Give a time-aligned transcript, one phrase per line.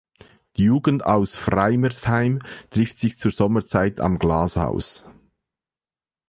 [0.57, 2.39] Die Jugend aus Freimersheim
[2.71, 5.05] trifft sich zur Sommerzeit am Glashaus.